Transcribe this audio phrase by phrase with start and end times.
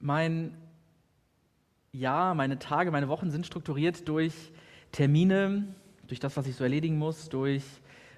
[0.00, 0.56] Mein
[1.92, 4.32] Jahr, meine Tage, meine Wochen sind strukturiert durch
[4.92, 5.74] Termine,
[6.06, 7.62] durch das, was ich so erledigen muss, durch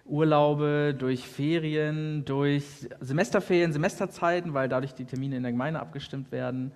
[0.04, 6.70] Urlaube, durch Ferien, durch Semesterferien, Semesterzeiten, weil dadurch die Termine in der Gemeinde abgestimmt werden.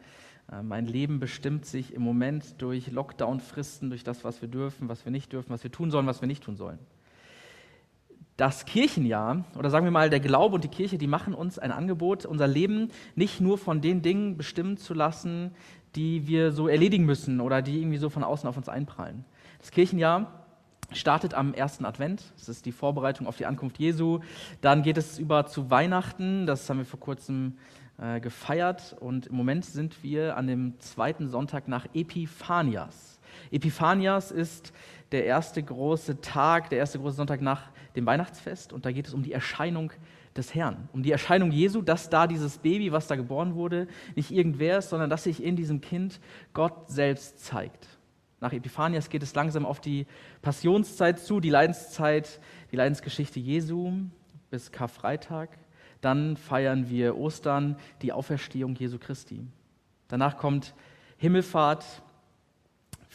[0.50, 5.04] Äh, mein Leben bestimmt sich im Moment durch Lockdown-Fristen, durch das, was wir dürfen, was
[5.04, 6.78] wir nicht dürfen, was wir tun sollen, was wir nicht tun sollen.
[8.36, 11.72] Das Kirchenjahr, oder sagen wir mal, der Glaube und die Kirche, die machen uns ein
[11.72, 15.52] Angebot, unser Leben nicht nur von den Dingen bestimmen zu lassen,
[15.94, 19.24] die wir so erledigen müssen oder die irgendwie so von außen auf uns einprallen.
[19.58, 20.44] Das Kirchenjahr
[20.92, 24.20] startet am ersten Advent, das ist die Vorbereitung auf die Ankunft Jesu.
[24.60, 27.56] Dann geht es über zu Weihnachten, das haben wir vor kurzem
[27.98, 33.18] äh, gefeiert und im Moment sind wir an dem zweiten Sonntag nach Epiphanias.
[33.50, 34.74] Epiphanias ist
[35.12, 39.14] der erste große Tag, der erste große Sonntag nach dem Weihnachtsfest und da geht es
[39.14, 39.92] um die Erscheinung
[40.36, 44.30] des Herrn, um die Erscheinung Jesu, dass da dieses Baby, was da geboren wurde, nicht
[44.30, 46.20] irgendwer ist, sondern dass sich in diesem Kind
[46.52, 47.88] Gott selbst zeigt.
[48.40, 50.06] Nach Epiphanias geht es langsam auf die
[50.42, 53.92] Passionszeit zu, die Leidenszeit, die Leidensgeschichte Jesu
[54.50, 55.48] bis Karfreitag.
[56.02, 59.40] Dann feiern wir Ostern, die Auferstehung Jesu Christi.
[60.08, 60.74] Danach kommt
[61.16, 62.02] Himmelfahrt,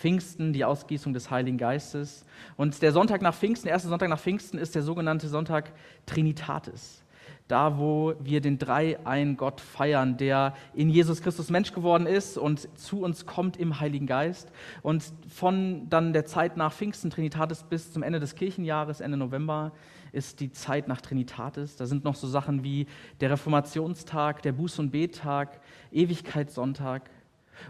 [0.01, 2.25] Pfingsten, die Ausgießung des Heiligen Geistes.
[2.57, 5.73] Und der Sonntag nach Pfingsten, der erste Sonntag nach Pfingsten, ist der sogenannte Sonntag
[6.07, 7.03] Trinitatis.
[7.47, 12.67] Da, wo wir den Drei-Ein Gott feiern, der in Jesus Christus Mensch geworden ist und
[12.79, 14.51] zu uns kommt im Heiligen Geist.
[14.81, 19.71] Und von dann der Zeit nach Pfingsten, Trinitatis, bis zum Ende des Kirchenjahres, Ende November,
[20.13, 21.75] ist die Zeit nach Trinitatis.
[21.75, 22.87] Da sind noch so Sachen wie
[23.19, 27.11] der Reformationstag, der Buß- und Bettag, Ewigkeitssonntag,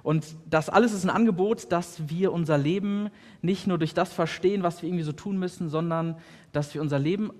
[0.04, 3.10] und das alles ist ein Angebot, dass wir unser Leben
[3.42, 6.18] nicht nur durch das verstehen, was wir irgendwie so tun müssen, sondern
[6.52, 7.32] dass wir unser Leben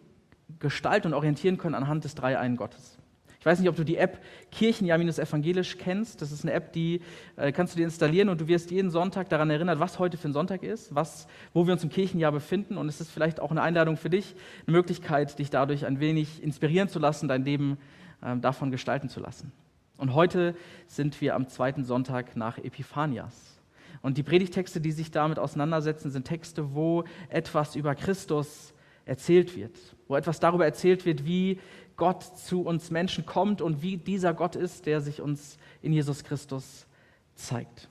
[0.60, 2.98] gestalten und orientieren können anhand des Dreieinen Gottes.
[3.42, 4.20] Ich weiß nicht, ob du die App
[4.52, 6.22] Kirchenjahr-evangelisch kennst.
[6.22, 7.02] Das ist eine App, die
[7.38, 10.30] äh, kannst du dir installieren und du wirst jeden Sonntag daran erinnert, was heute für
[10.30, 12.78] ein Sonntag ist, was, wo wir uns im Kirchenjahr befinden.
[12.78, 14.36] Und es ist vielleicht auch eine Einladung für dich,
[14.68, 17.80] eine Möglichkeit, dich dadurch ein wenig inspirieren zu lassen, dein Leben
[18.22, 19.52] äh, davon gestalten zu lassen.
[20.02, 20.56] Und heute
[20.88, 23.62] sind wir am zweiten Sonntag nach Epiphanias.
[24.02, 28.74] Und die Predigtexte, die sich damit auseinandersetzen, sind Texte, wo etwas über Christus
[29.06, 31.60] erzählt wird, wo etwas darüber erzählt wird, wie
[31.98, 36.24] Gott zu uns Menschen kommt und wie dieser Gott ist, der sich uns in Jesus
[36.24, 36.88] Christus
[37.36, 37.88] zeigt.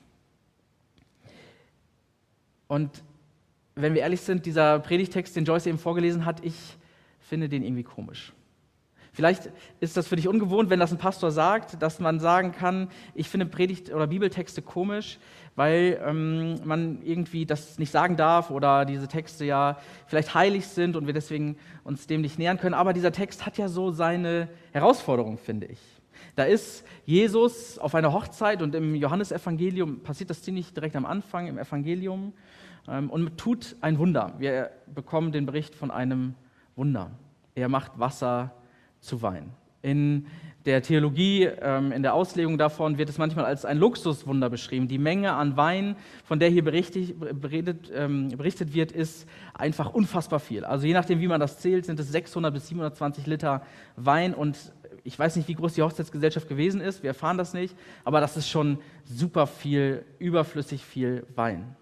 [2.67, 3.05] Und
[3.77, 6.57] wenn wir ehrlich sind, dieser Predigtext, den Joyce eben vorgelesen hat, ich
[7.21, 8.33] finde den irgendwie komisch.
[9.13, 9.51] Vielleicht
[9.81, 13.29] ist das für dich ungewohnt, wenn das ein Pastor sagt, dass man sagen kann, ich
[13.29, 15.19] finde Predigt- oder Bibeltexte komisch,
[15.57, 20.97] weil ähm, man irgendwie das nicht sagen darf oder diese Texte ja vielleicht heilig sind
[20.97, 22.75] und wir deswegen uns dem nicht nähern können.
[22.75, 25.79] Aber dieser Text hat ja so seine Herausforderung, finde ich.
[26.37, 31.49] Da ist Jesus auf einer Hochzeit und im Johannesevangelium passiert das ziemlich direkt am Anfang
[31.49, 32.33] im Evangelium
[32.89, 34.35] ähm, und tut ein Wunder.
[34.39, 36.35] Wir bekommen den Bericht von einem
[36.77, 37.11] Wunder.
[37.57, 38.53] Er macht Wasser
[39.01, 39.51] zu Wein.
[39.83, 40.27] In
[40.67, 44.89] der Theologie, ähm, in der Auslegung davon wird es manchmal als ein Luxuswunder beschrieben.
[44.89, 50.65] Die Menge an Wein, von der hier berichtet, ähm, berichtet wird, ist einfach unfassbar viel.
[50.65, 53.63] Also je nachdem, wie man das zählt, sind es 600 bis 720 Liter
[53.97, 54.59] Wein und
[55.03, 57.75] ich weiß nicht, wie groß die Hochzeitsgesellschaft gewesen ist, wir erfahren das nicht,
[58.05, 61.75] aber das ist schon super viel, überflüssig viel Wein.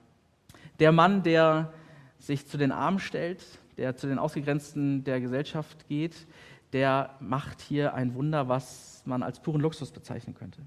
[0.78, 1.72] Der Mann, der
[2.18, 3.44] sich zu den Armen stellt,
[3.76, 6.14] der zu den Ausgegrenzten der Gesellschaft geht,
[6.72, 10.62] der macht hier ein Wunder, was man als puren Luxus bezeichnen könnte.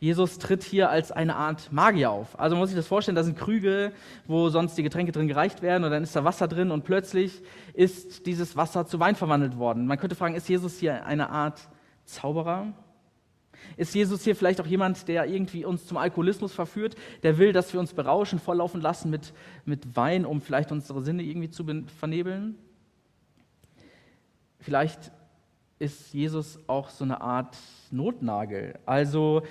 [0.00, 2.38] Jesus tritt hier als eine Art Magier auf.
[2.38, 3.92] Also man muss sich das vorstellen, da sind Krüge,
[4.26, 7.42] wo sonst die Getränke drin gereicht werden und dann ist da Wasser drin und plötzlich
[7.74, 9.86] ist dieses Wasser zu Wein verwandelt worden.
[9.86, 11.68] Man könnte fragen, ist Jesus hier eine Art
[12.04, 12.72] Zauberer?
[13.76, 17.72] Ist Jesus hier vielleicht auch jemand, der irgendwie uns zum Alkoholismus verführt, der will, dass
[17.72, 19.32] wir uns berauschen, volllaufen lassen mit,
[19.64, 21.64] mit Wein, um vielleicht unsere Sinne irgendwie zu
[21.98, 22.56] vernebeln?
[24.60, 25.12] Vielleicht
[25.78, 27.56] ist Jesus auch so eine Art
[27.90, 28.78] Notnagel.
[28.84, 29.42] Also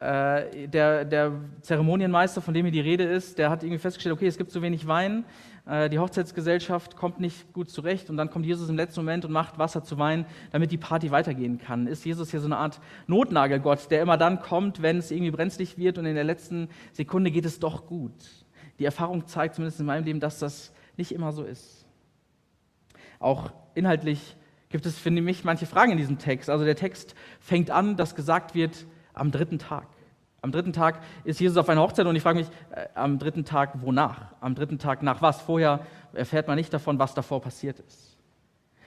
[0.00, 4.26] äh, der, der Zeremonienmeister, von dem hier die Rede ist, der hat irgendwie festgestellt, okay,
[4.26, 5.24] es gibt zu wenig Wein,
[5.66, 9.32] äh, die Hochzeitsgesellschaft kommt nicht gut zurecht und dann kommt Jesus im letzten Moment und
[9.32, 11.86] macht Wasser zu Wein, damit die Party weitergehen kann.
[11.86, 15.78] Ist Jesus hier so eine Art Notnagelgott, der immer dann kommt, wenn es irgendwie brenzlig
[15.78, 18.12] wird und in der letzten Sekunde geht es doch gut.
[18.78, 21.86] Die Erfahrung zeigt zumindest in meinem Leben, dass das nicht immer so ist.
[23.18, 24.36] Auch inhaltlich
[24.74, 26.50] gibt es, finde ich, manche Fragen in diesem Text.
[26.50, 29.86] Also der Text fängt an, dass gesagt wird, am dritten Tag.
[30.42, 33.44] Am dritten Tag ist Jesus auf einer Hochzeit und ich frage mich, äh, am dritten
[33.44, 34.32] Tag wonach?
[34.40, 35.40] Am dritten Tag nach was?
[35.40, 38.18] Vorher erfährt man nicht davon, was davor passiert ist.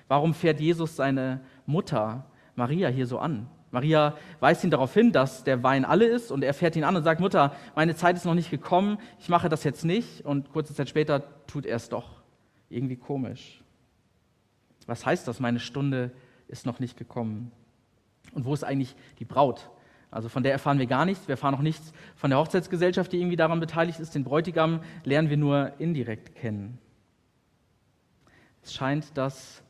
[0.10, 2.26] Warum fährt Jesus seine Mutter
[2.56, 3.48] Maria hier so an?
[3.72, 6.98] Maria weist ihn darauf hin, dass der Wein alle ist und er fährt ihn an
[6.98, 10.52] und sagt, Mutter, meine Zeit ist noch nicht gekommen, ich mache das jetzt nicht und
[10.52, 12.24] kurze Zeit später tut er es doch.
[12.68, 13.64] Irgendwie komisch.
[14.88, 16.12] Was heißt das, meine Stunde
[16.48, 17.52] ist noch nicht gekommen?
[18.34, 19.70] Und wo ist eigentlich die Braut?
[20.10, 21.28] Also von der erfahren wir gar nichts.
[21.28, 24.16] Wir erfahren auch nichts von der Hochzeitsgesellschaft, die irgendwie daran beteiligt ist.
[24.16, 26.80] Den Bräutigam lernen wir nur indirekt kennen.
[28.64, 29.64] Es scheint, dass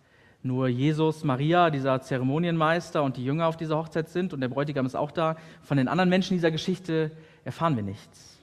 [0.43, 4.85] nur Jesus, Maria, dieser Zeremonienmeister und die Jünger auf dieser Hochzeit sind und der Bräutigam
[4.85, 5.35] ist auch da.
[5.61, 7.11] Von den anderen Menschen dieser Geschichte
[7.43, 8.37] erfahren wir nichts.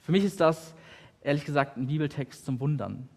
[0.00, 0.74] Für mich ist das
[1.20, 3.08] ehrlich gesagt ein Bibeltext zum Wundern.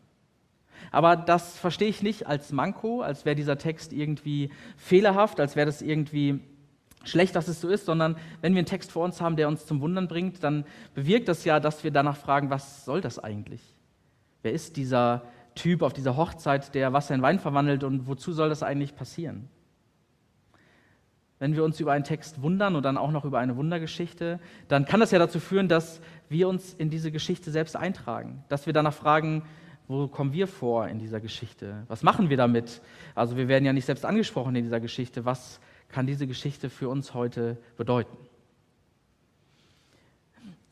[0.92, 5.66] Aber das verstehe ich nicht als Manko, als wäre dieser Text irgendwie fehlerhaft, als wäre
[5.66, 6.42] das irgendwie
[7.04, 9.66] schlecht, dass es so ist, sondern wenn wir einen Text vor uns haben, der uns
[9.66, 13.62] zum Wundern bringt, dann bewirkt das ja, dass wir danach fragen, was soll das eigentlich?
[14.42, 15.24] Wer ist dieser
[15.56, 19.50] Typ auf dieser Hochzeit, der Wasser in Wein verwandelt und wozu soll das eigentlich passieren?
[21.40, 24.86] Wenn wir uns über einen Text wundern und dann auch noch über eine Wundergeschichte, dann
[24.86, 28.74] kann das ja dazu führen, dass wir uns in diese Geschichte selbst eintragen, dass wir
[28.74, 29.44] danach fragen,
[29.90, 31.84] wo kommen wir vor in dieser Geschichte?
[31.88, 32.80] Was machen wir damit?
[33.16, 35.26] Also wir werden ja nicht selbst angesprochen in dieser Geschichte.
[35.26, 35.60] Was
[35.90, 38.16] kann diese Geschichte für uns heute bedeuten?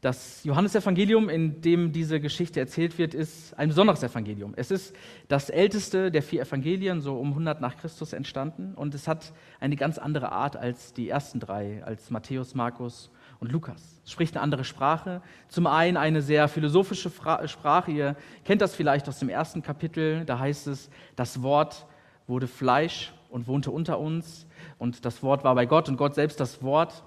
[0.02, 4.54] Das Johannesevangelium, in dem diese Geschichte erzählt wird, ist ein besonderes Evangelium.
[4.56, 4.96] Es ist
[5.28, 9.76] das älteste der vier Evangelien, so um 100 nach Christus entstanden, und es hat eine
[9.76, 14.02] ganz andere Art als die ersten drei, als Matthäus, Markus und Lukas.
[14.04, 15.22] Es spricht eine andere Sprache.
[15.48, 17.12] Zum einen eine sehr philosophische
[17.46, 17.92] Sprache.
[17.92, 20.26] Ihr kennt das vielleicht aus dem ersten Kapitel.
[20.26, 21.86] Da heißt es, das Wort
[22.26, 24.48] wurde Fleisch und wohnte unter uns.
[24.78, 27.04] Und das Wort war bei Gott und Gott selbst das Wort.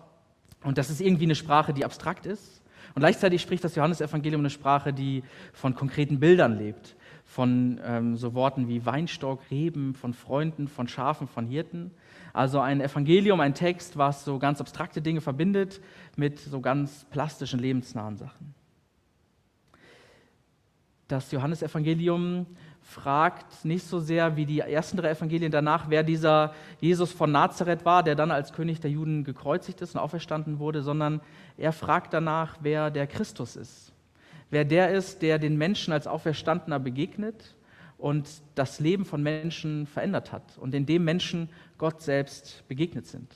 [0.63, 2.63] Und das ist irgendwie eine Sprache, die abstrakt ist.
[2.95, 5.23] Und gleichzeitig spricht das Johannesevangelium eine Sprache, die
[5.53, 11.29] von konkreten Bildern lebt, von ähm, so Worten wie Weinstock, Reben, von Freunden, von Schafen,
[11.29, 11.93] von Hirten.
[12.33, 15.81] Also ein Evangelium, ein Text, was so ganz abstrakte Dinge verbindet
[16.17, 18.55] mit so ganz plastischen, lebensnahen Sachen.
[21.09, 22.47] Das Johannesevangelium
[22.83, 27.85] fragt nicht so sehr wie die ersten drei Evangelien danach, wer dieser Jesus von Nazareth
[27.85, 31.21] war, der dann als König der Juden gekreuzigt ist und auferstanden wurde, sondern
[31.57, 33.93] er fragt danach, wer der Christus ist.
[34.51, 37.57] Wer der ist, der den Menschen als Auferstandener begegnet
[38.01, 43.35] und das Leben von Menschen verändert hat und in dem Menschen Gott selbst begegnet sind.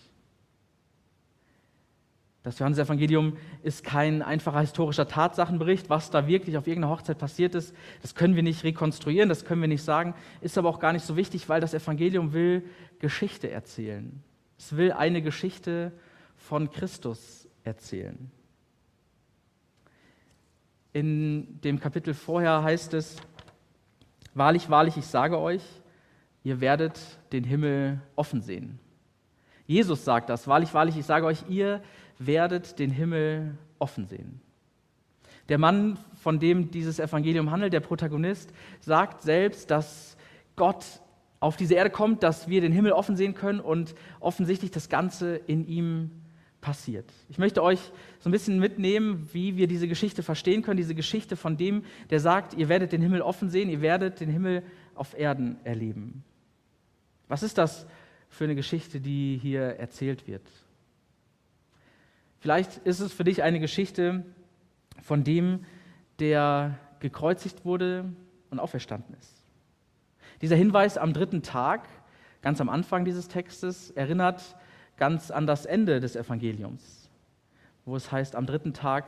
[2.43, 7.75] Das Johannesevangelium ist kein einfacher historischer Tatsachenbericht, was da wirklich auf irgendeiner Hochzeit passiert ist.
[8.03, 11.07] Das können wir nicht rekonstruieren, das können wir nicht sagen, ist aber auch gar nicht
[11.07, 12.65] so wichtig, weil das Evangelium will
[12.99, 14.23] Geschichte erzählen.
[14.59, 15.93] Es will eine Geschichte
[16.37, 18.31] von Christus erzählen.
[20.93, 23.17] In dem Kapitel vorher heißt es,
[24.35, 25.63] Wahrlich, wahrlich, ich sage euch,
[26.43, 27.01] ihr werdet
[27.33, 28.79] den Himmel offen sehen.
[29.67, 31.81] Jesus sagt das, wahrlich, wahrlich, ich sage euch, ihr
[32.19, 34.41] werdet den Himmel offen sehen.
[35.49, 40.17] Der Mann, von dem dieses Evangelium handelt, der Protagonist, sagt selbst, dass
[40.57, 40.85] Gott
[41.41, 45.37] auf diese Erde kommt, dass wir den Himmel offen sehen können und offensichtlich das Ganze
[45.37, 46.11] in ihm
[46.65, 47.13] passiert.
[47.29, 47.79] Ich möchte euch
[48.21, 52.21] so ein bisschen mitnehmen, wie wir diese Geschichte verstehen können, diese Geschichte von dem, der
[52.21, 54.63] sagt, ihr werdet den Himmel offen sehen, ihr werdet den Himmel
[54.95, 56.25] auf Erden erleben.
[57.29, 57.87] Was ist das
[58.31, 60.41] für eine Geschichte, die hier erzählt wird?
[62.39, 64.25] Vielleicht ist es für dich eine Geschichte
[65.03, 65.67] von dem,
[66.19, 68.11] der gekreuzigt wurde
[68.49, 69.43] und auferstanden ist.
[70.41, 71.87] Dieser Hinweis am dritten Tag,
[72.41, 74.56] ganz am Anfang dieses Textes, erinnert
[74.96, 77.08] ganz an das Ende des Evangeliums,
[77.84, 79.06] wo es heißt, am dritten Tag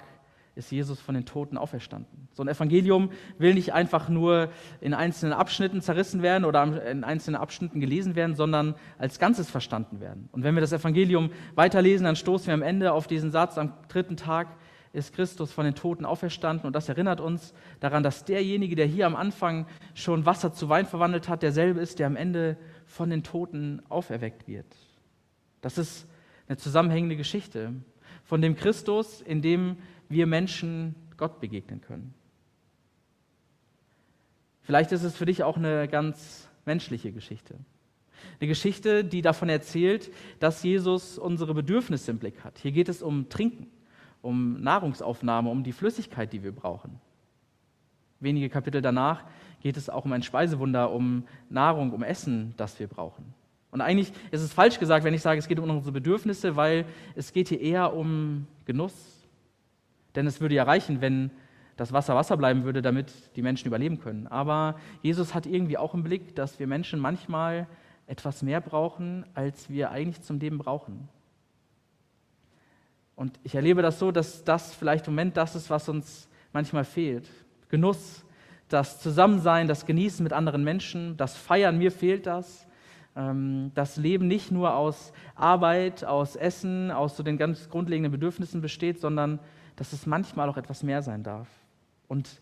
[0.57, 2.28] ist Jesus von den Toten auferstanden.
[2.33, 4.49] So ein Evangelium will nicht einfach nur
[4.81, 10.00] in einzelnen Abschnitten zerrissen werden oder in einzelnen Abschnitten gelesen werden, sondern als Ganzes verstanden
[10.00, 10.31] werden.
[10.33, 13.75] Und wenn wir das Evangelium weiterlesen, dann stoßen wir am Ende auf diesen Satz, am
[13.88, 14.49] dritten Tag
[14.95, 16.66] ist Christus von den Toten auferstanden.
[16.66, 20.87] Und das erinnert uns daran, dass derjenige, der hier am Anfang schon Wasser zu Wein
[20.87, 24.66] verwandelt hat, derselbe ist, der am Ende von den Toten auferweckt wird.
[25.61, 26.07] Das ist
[26.49, 27.73] eine zusammenhängende Geschichte
[28.25, 32.15] von dem Christus, in dem wir Menschen Gott begegnen können.
[34.63, 37.55] Vielleicht ist es für dich auch eine ganz menschliche Geschichte.
[38.41, 40.11] Eine Geschichte, die davon erzählt,
[40.41, 42.59] dass Jesus unsere Bedürfnisse im Blick hat.
[42.59, 43.69] Hier geht es um Trinken,
[44.23, 47.01] um Nahrungsaufnahme, um die Flüssigkeit, die wir brauchen.
[48.19, 49.25] Wenige Kapitel danach
[49.61, 53.36] geht es auch um ein Speisewunder, um Nahrung, um Essen, das wir brauchen.
[53.76, 56.87] Und eigentlich ist es falsch gesagt, wenn ich sage, es geht um unsere Bedürfnisse, weil
[57.14, 58.95] es geht hier eher um Genuss,
[60.14, 61.30] denn es würde ja reichen, wenn
[61.76, 64.28] das Wasser Wasser bleiben würde, damit die Menschen überleben können.
[64.28, 67.66] Aber Jesus hat irgendwie auch im Blick, dass wir Menschen manchmal
[68.06, 71.11] etwas mehr brauchen, als wir eigentlich zum Leben brauchen.
[73.14, 76.85] Und ich erlebe das so, dass das vielleicht im Moment das ist, was uns manchmal
[76.85, 77.28] fehlt.
[77.68, 78.25] Genuss,
[78.71, 82.66] das Zusammensein, das Genießen mit anderen Menschen, das Feiern, mir fehlt das.
[83.17, 88.61] Ähm, das Leben nicht nur aus Arbeit, aus Essen, aus so den ganz grundlegenden Bedürfnissen
[88.61, 89.41] besteht, sondern
[89.75, 91.49] dass es manchmal auch etwas mehr sein darf.
[92.09, 92.41] Und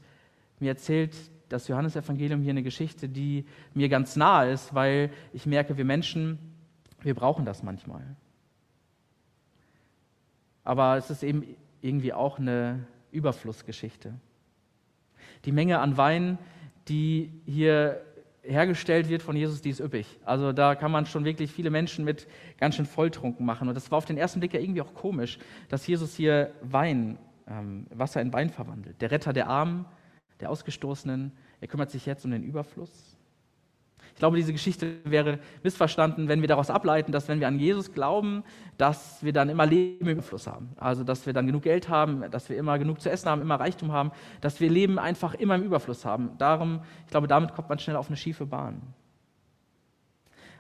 [0.58, 1.14] mir erzählt
[1.48, 6.38] das Johannesevangelium hier eine Geschichte, die mir ganz nahe ist, weil ich merke, wir Menschen,
[7.00, 8.16] wir brauchen das manchmal.
[10.64, 11.44] Aber es ist eben
[11.82, 14.14] irgendwie auch eine Überflussgeschichte.
[15.44, 16.38] Die Menge an Wein,
[16.88, 18.00] die hier
[18.44, 20.06] hergestellt wird von Jesus, die ist üppig.
[20.24, 22.26] Also da kann man schon wirklich viele Menschen mit
[22.58, 23.68] ganz schön volltrunken machen.
[23.68, 27.18] Und das war auf den ersten Blick ja irgendwie auch komisch, dass Jesus hier Wein,
[27.48, 29.00] ähm, Wasser in Wein verwandelt.
[29.00, 29.86] Der Retter der Armen,
[30.40, 33.13] der Ausgestoßenen, er kümmert sich jetzt um den Überfluss.
[34.14, 37.92] Ich glaube, diese Geschichte wäre missverstanden, wenn wir daraus ableiten, dass wenn wir an Jesus
[37.92, 38.44] glauben,
[38.78, 40.70] dass wir dann immer Leben im Überfluss haben.
[40.76, 43.56] Also, dass wir dann genug Geld haben, dass wir immer genug zu essen haben, immer
[43.56, 46.30] Reichtum haben, dass wir Leben einfach immer im Überfluss haben.
[46.38, 48.82] Darum, ich glaube, damit kommt man schnell auf eine schiefe Bahn.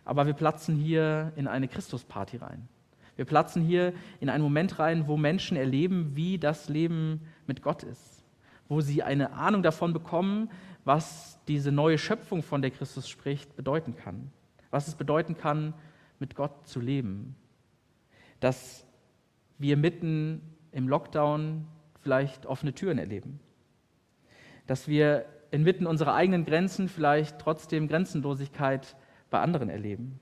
[0.04, 2.68] Aber wir platzen hier in eine Christusparty rein.
[3.14, 7.84] Wir platzen hier in einen Moment rein, wo Menschen erleben, wie das Leben mit Gott
[7.84, 8.24] ist.
[8.68, 10.50] Wo sie eine Ahnung davon bekommen,
[10.84, 14.30] was diese neue Schöpfung, von der Christus spricht, bedeuten kann.
[14.70, 15.74] Was es bedeuten kann,
[16.18, 17.36] mit Gott zu leben.
[18.40, 18.86] Dass
[19.58, 21.66] wir mitten im Lockdown
[22.02, 23.40] vielleicht offene Türen erleben.
[24.66, 28.96] Dass wir inmitten unserer eigenen Grenzen vielleicht trotzdem Grenzenlosigkeit
[29.30, 30.18] bei anderen erleben.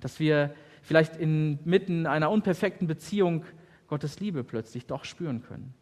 [0.00, 3.44] Dass wir vielleicht inmitten einer unperfekten Beziehung
[3.88, 5.74] Gottes Liebe plötzlich doch spüren können.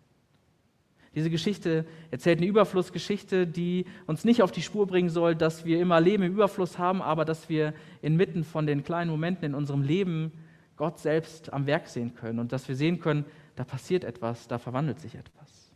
[1.16, 5.80] Diese Geschichte erzählt eine Überflussgeschichte, die uns nicht auf die Spur bringen soll, dass wir
[5.80, 9.80] immer Leben im Überfluss haben, aber dass wir inmitten von den kleinen Momenten in unserem
[9.80, 10.30] Leben
[10.76, 14.58] Gott selbst am Werk sehen können und dass wir sehen können, da passiert etwas, da
[14.58, 15.72] verwandelt sich etwas.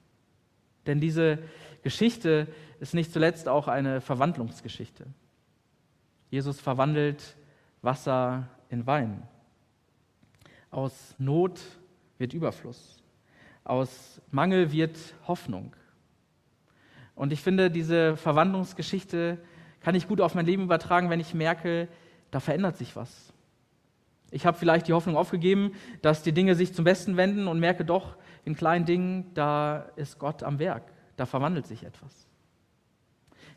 [0.86, 1.38] Denn diese
[1.82, 2.46] Geschichte
[2.78, 5.06] ist nicht zuletzt auch eine Verwandlungsgeschichte.
[6.30, 7.34] Jesus verwandelt
[7.80, 9.22] Wasser in Wein.
[10.70, 11.60] Aus Not
[12.18, 12.99] wird Überfluss.
[13.70, 14.98] Aus Mangel wird
[15.28, 15.76] Hoffnung.
[17.14, 19.38] Und ich finde, diese Verwandlungsgeschichte
[19.78, 21.86] kann ich gut auf mein Leben übertragen, wenn ich merke,
[22.32, 23.32] da verändert sich was.
[24.32, 27.84] Ich habe vielleicht die Hoffnung aufgegeben, dass die Dinge sich zum Besten wenden und merke
[27.84, 32.26] doch, in kleinen Dingen, da ist Gott am Werk, da verwandelt sich etwas.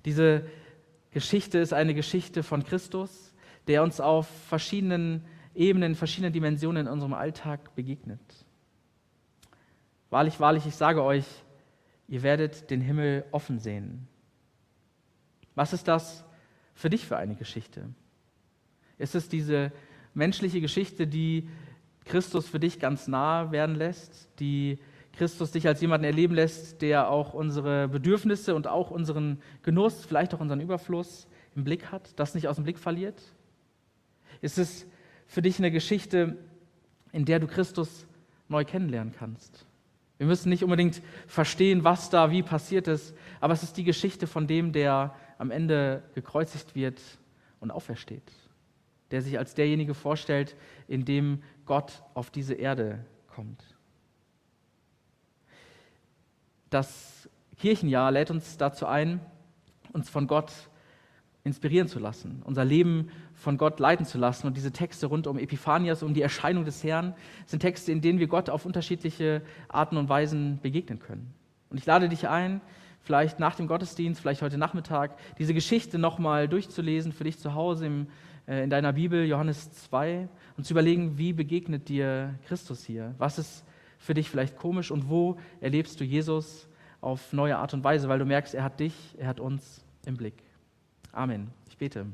[0.05, 0.45] Diese
[1.09, 3.33] Geschichte ist eine Geschichte von Christus,
[3.65, 8.42] der uns auf verschiedenen Ebenen, verschiedenen Dimensionen in unserem Alltag begegnet.
[10.13, 11.25] Wahrlich, wahrlich, ich sage euch,
[12.07, 14.07] ihr werdet den Himmel offen sehen.
[15.55, 16.23] Was ist das
[16.75, 17.89] für dich für eine Geschichte?
[18.99, 19.71] Ist es diese
[20.13, 21.49] menschliche Geschichte, die
[22.05, 24.77] Christus für dich ganz nah werden lässt, die
[25.13, 30.35] Christus dich als jemanden erleben lässt, der auch unsere Bedürfnisse und auch unseren Genuss, vielleicht
[30.35, 33.19] auch unseren Überfluss im Blick hat, das nicht aus dem Blick verliert?
[34.41, 34.85] Ist es
[35.25, 36.37] für dich eine Geschichte,
[37.11, 38.05] in der du Christus
[38.47, 39.65] neu kennenlernen kannst?
[40.17, 44.27] Wir müssen nicht unbedingt verstehen, was da wie passiert ist, aber es ist die Geschichte
[44.27, 47.01] von dem, der am Ende gekreuzigt wird
[47.59, 48.31] und aufersteht,
[49.11, 50.55] der sich als derjenige vorstellt,
[50.87, 53.63] in dem Gott auf diese Erde kommt.
[56.69, 59.19] Das Kirchenjahr lädt uns dazu ein,
[59.93, 60.51] uns von Gott
[61.45, 64.47] inspirieren zu lassen, unser Leben von Gott leiten zu lassen.
[64.47, 67.13] Und diese Texte rund um Epiphanias, um die Erscheinung des Herrn,
[67.45, 71.33] sind Texte, in denen wir Gott auf unterschiedliche Arten und Weisen begegnen können.
[71.69, 72.61] Und ich lade dich ein,
[73.01, 77.87] vielleicht nach dem Gottesdienst, vielleicht heute Nachmittag, diese Geschichte nochmal durchzulesen für dich zu Hause
[77.87, 78.07] im,
[78.47, 83.15] äh, in deiner Bibel, Johannes 2, und zu überlegen, wie begegnet dir Christus hier?
[83.17, 83.65] Was ist
[83.97, 86.69] für dich vielleicht komisch und wo erlebst du Jesus
[87.01, 90.15] auf neue Art und Weise, weil du merkst, er hat dich, er hat uns im
[90.15, 90.42] Blick.
[91.13, 91.51] Amen.
[91.69, 92.07] Ich bete.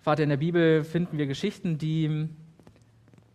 [0.00, 2.28] Vater, in der Bibel finden wir Geschichten, die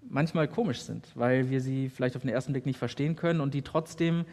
[0.01, 3.53] manchmal komisch sind, weil wir sie vielleicht auf den ersten Blick nicht verstehen können und
[3.53, 4.25] die trotzdem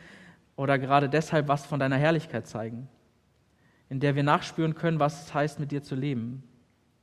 [0.57, 2.89] oder gerade deshalb was von deiner Herrlichkeit zeigen,
[3.89, 6.43] in der wir nachspüren können, was es heißt, mit dir zu leben.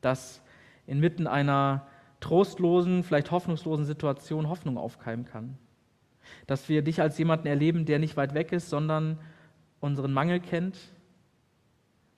[0.02, 0.42] Dass
[0.86, 1.88] inmitten einer
[2.20, 5.58] trostlosen, vielleicht hoffnungslosen Situation Hoffnung aufkeimen kann
[6.46, 9.20] dass wir dich als jemanden erleben, der nicht weit weg ist, sondern
[9.80, 10.78] unseren Mangel kennt,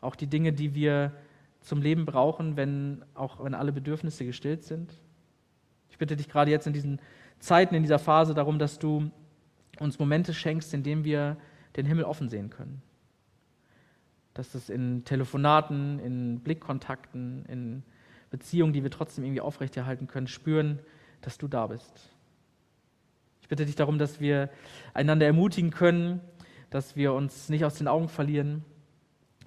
[0.01, 1.11] auch die Dinge, die wir
[1.61, 4.93] zum Leben brauchen, wenn auch wenn alle Bedürfnisse gestillt sind.
[5.89, 7.01] Ich bitte dich gerade jetzt in diesen
[7.39, 9.11] Zeiten, in dieser Phase darum, dass du
[9.79, 11.37] uns Momente schenkst, in denen wir
[11.75, 12.81] den Himmel offen sehen können.
[14.33, 17.83] dass es in Telefonaten, in Blickkontakten, in
[18.29, 20.79] Beziehungen, die wir trotzdem irgendwie aufrechterhalten können, spüren,
[21.21, 22.15] dass du da bist.
[23.49, 24.51] Ich bitte dich darum, dass wir
[24.93, 26.21] einander ermutigen können,
[26.69, 28.63] dass wir uns nicht aus den Augen verlieren.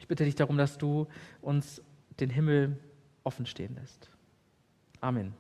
[0.01, 1.07] Ich bitte dich darum, dass du
[1.41, 1.81] uns
[2.19, 2.81] den Himmel
[3.23, 4.11] offen stehen lässt.
[5.01, 5.35] Amen.